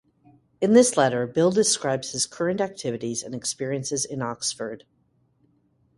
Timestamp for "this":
0.73-0.97